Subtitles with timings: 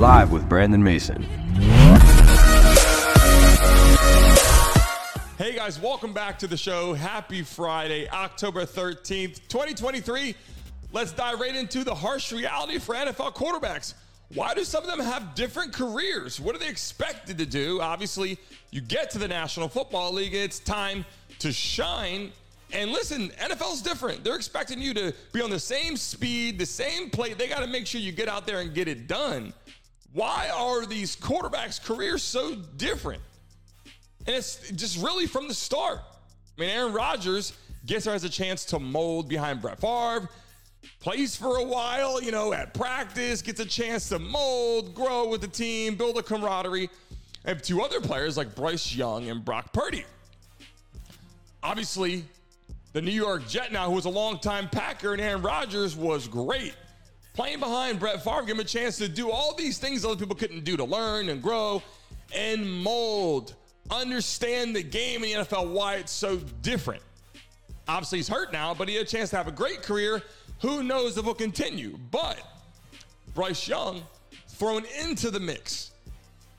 [0.00, 1.22] live with Brandon Mason.
[5.36, 6.94] Hey guys, welcome back to the show.
[6.94, 10.34] Happy Friday, October 13th, 2023.
[10.94, 13.92] Let's dive right into the harsh reality for NFL quarterbacks.
[14.32, 16.40] Why do some of them have different careers?
[16.40, 17.82] What are they expected to do?
[17.82, 18.38] Obviously,
[18.70, 21.04] you get to the National Football League, it's time
[21.40, 22.32] to shine.
[22.72, 24.24] And listen, NFL's different.
[24.24, 27.34] They're expecting you to be on the same speed, the same play.
[27.34, 29.52] They got to make sure you get out there and get it done.
[30.12, 33.22] Why are these quarterbacks' careers so different?
[34.26, 36.00] And it's just really from the start.
[36.56, 37.52] I mean, Aaron Rodgers
[37.86, 40.28] gets there as a chance to mold behind Brett Favre
[41.00, 45.40] plays for a while, you know, at practice, gets a chance to mold, grow with
[45.40, 46.90] the team, build a camaraderie.
[47.44, 50.04] I have two other players like Bryce Young and Brock Purdy.
[51.62, 52.24] Obviously,
[52.92, 56.74] the New York Jet now, who was a longtime Packer, and Aaron Rodgers was great.
[57.34, 60.34] Playing behind Brett Favre, give him a chance to do all these things other people
[60.34, 61.82] couldn't do to learn and grow
[62.34, 63.54] and mold,
[63.90, 67.02] understand the game in the NFL, why it's so different.
[67.88, 70.22] Obviously, he's hurt now, but he had a chance to have a great career
[70.60, 71.98] who knows if it will continue?
[72.10, 72.38] But
[73.34, 74.02] Bryce Young
[74.48, 75.92] thrown into the mix.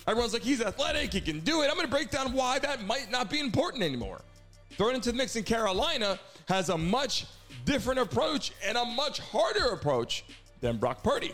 [0.08, 1.67] Everyone's like, he's athletic, he can do it.
[1.69, 4.22] I'm going to break down why that might not be important anymore.
[4.72, 7.28] Thrown into the mix in Carolina has a much
[7.66, 10.23] different approach and a much harder approach
[10.61, 11.33] than Brock Purdy.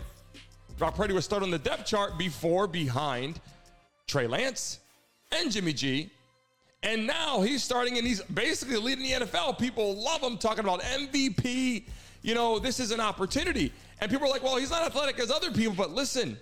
[0.77, 3.39] Brock Purdy was started on the depth chart before, behind
[4.07, 4.79] Trey Lance
[5.31, 6.09] and Jimmy G.
[6.83, 9.57] And now he's starting and he's basically leading the NFL.
[9.59, 11.85] People love him talking about MVP
[12.27, 13.71] you know, this is an opportunity.
[14.01, 16.37] And people are like, well, he's not athletic as other people, but listen,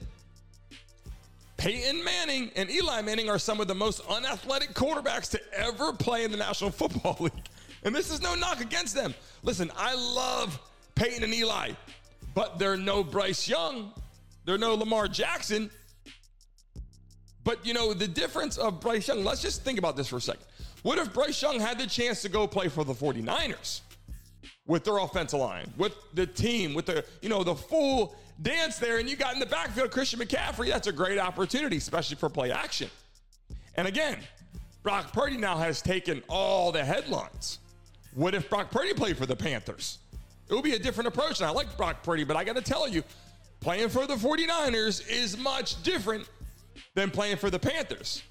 [1.58, 6.23] Peyton Manning and Eli Manning are some of the most unathletic quarterbacks to ever play
[6.23, 7.50] in the National Football League.
[7.83, 9.13] And this is no knock against them.
[9.44, 10.59] Listen, I love
[10.95, 11.73] Peyton and Eli,
[12.36, 13.91] but they're no Bryce Young,
[14.45, 15.72] they're no Lamar Jackson.
[17.44, 20.22] But you know, the difference of Bryce Young, let's just think about this for a
[20.22, 20.45] second.
[20.83, 23.81] What if Bryce Young had the chance to go play for the 49ers?
[24.68, 28.97] with their offensive line, with the team, with the, you know, the full dance there,
[28.97, 30.69] and you got in the backfield Christian McCaffrey.
[30.69, 32.90] That's a great opportunity, especially for play action.
[33.75, 34.18] And again,
[34.84, 37.59] Brock Purdy now has taken all the headlines.
[38.13, 40.00] What if Brock Purdy played for the Panthers?
[40.50, 41.39] It would be a different approach.
[41.39, 43.03] And I like Brock Purdy, but I got to tell you,
[43.59, 46.29] playing for the 49ers is much different
[46.94, 48.22] than playing for the Panthers.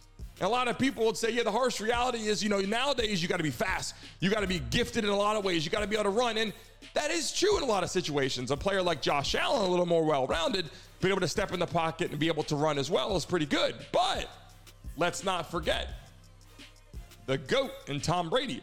[0.40, 3.22] And A lot of people would say, yeah, the harsh reality is, you know, nowadays
[3.22, 3.94] you got to be fast.
[4.20, 5.64] You got to be gifted in a lot of ways.
[5.64, 6.36] You got to be able to run.
[6.38, 6.52] And
[6.94, 8.50] that is true in a lot of situations.
[8.50, 10.66] A player like Josh Allen, a little more well rounded,
[11.00, 13.24] being able to step in the pocket and be able to run as well is
[13.24, 13.76] pretty good.
[13.92, 14.28] But
[14.96, 15.88] let's not forget
[17.26, 18.62] the GOAT and Tom Brady,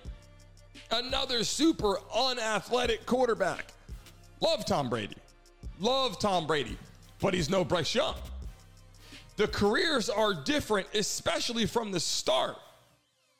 [0.91, 3.73] another super unathletic quarterback.
[4.39, 5.17] Love Tom Brady.
[5.79, 6.77] Love Tom Brady,
[7.19, 8.15] but he's no Bryce Young
[9.41, 12.57] the careers are different, especially from the start.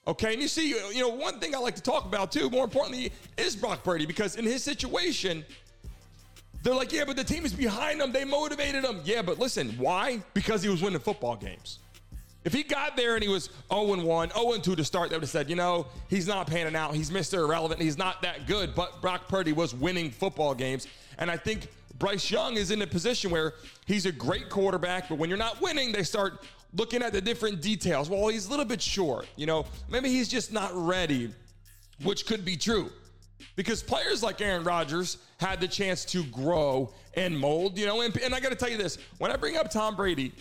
[0.08, 2.64] Okay, and you see, you know, one thing I like to talk about too, more
[2.64, 5.46] importantly, is Brock Purdy because in his situation,
[6.64, 8.12] they're like, yeah, but the team is behind him.
[8.12, 9.02] They motivated him.
[9.04, 10.24] Yeah, but listen, why?
[10.34, 11.78] Because he was winning football games.
[12.44, 15.24] If he got there and he was 0 1, 0 2 to start, they would
[15.24, 16.96] have said, you know, he's not panning out.
[16.96, 17.40] He's Mr.
[17.40, 17.82] Irrelevant.
[17.82, 18.74] He's not that good.
[18.74, 20.88] But Brock Purdy was winning football games.
[21.20, 21.68] And I think
[22.00, 23.54] Bryce Young is in a position where
[23.86, 26.44] he's a great quarterback, but when you're not winning, they start
[26.74, 28.10] looking at the different details.
[28.10, 29.28] Well, he's a little bit short.
[29.36, 31.32] You know, maybe he's just not ready,
[32.04, 32.90] which could be true.
[33.56, 38.16] Because players like Aaron Rodgers had the chance to grow and mold, you know, and,
[38.18, 40.32] and I got to tell you this when I bring up Tom Brady,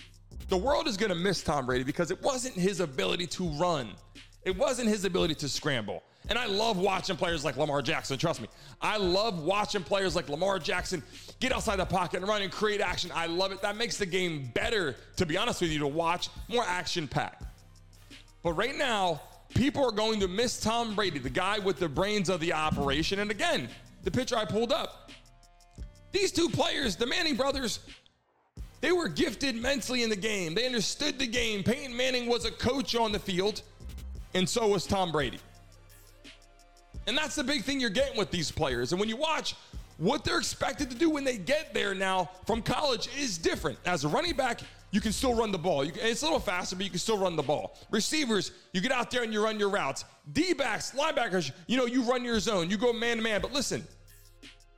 [0.49, 3.91] the world is going to miss Tom Brady because it wasn't his ability to run,
[4.45, 6.03] it wasn't his ability to scramble.
[6.29, 8.19] And I love watching players like Lamar Jackson.
[8.19, 8.49] Trust me.
[8.81, 11.03] I love watching players like Lamar Jackson
[11.41, 13.11] get outside the pocket and run and create action.
[13.15, 13.63] I love it.
[13.63, 17.45] That makes the game better, to be honest with you, to watch, more action packed.
[18.43, 19.21] But right now,
[19.55, 23.19] people are going to miss Tom Brady, the guy with the brains of the operation.
[23.21, 23.69] And again,
[24.05, 25.11] the picture I pulled up,
[26.13, 27.81] these two players, the Manning brothers,
[28.81, 30.55] they were gifted mentally in the game.
[30.55, 31.63] They understood the game.
[31.63, 33.63] Peyton Manning was a coach on the field,
[34.35, 35.39] and so was Tom Brady.
[37.07, 38.93] And that's the big thing you're getting with these players.
[38.93, 39.55] And when you watch
[40.01, 43.79] what they're expected to do when they get there now from college is different.
[43.85, 44.61] As a running back,
[44.93, 45.85] you can still run the ball.
[45.85, 47.77] Can, it's a little faster, but you can still run the ball.
[47.91, 50.07] Receivers, you get out there and you run your routes.
[50.33, 53.43] D backs, linebackers, you know, you run your zone, you go man to man.
[53.43, 53.87] But listen,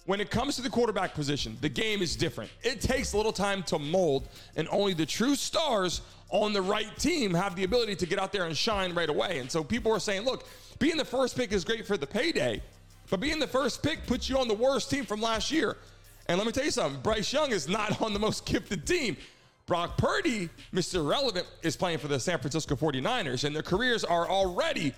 [0.06, 2.50] when it comes to the quarterback position, the game is different.
[2.62, 6.00] It takes a little time to mold, and only the true stars
[6.30, 9.38] on the right team have the ability to get out there and shine right away.
[9.38, 10.44] And so people are saying, look,
[10.78, 12.62] being the first pick is great for the payday,
[13.10, 15.76] but being the first pick puts you on the worst team from last year.
[16.26, 19.16] And let me tell you something Bryce Young is not on the most gifted team.
[19.66, 21.08] Brock Purdy, Mr.
[21.08, 24.92] Relevant, is playing for the San Francisco 49ers, and their careers are already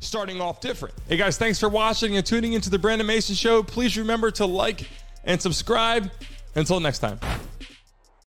[0.00, 0.94] starting off different.
[1.08, 3.62] Hey guys, thanks for watching and tuning into the Brandon Mason Show.
[3.62, 4.88] Please remember to like
[5.24, 6.10] and subscribe.
[6.54, 7.20] Until next time.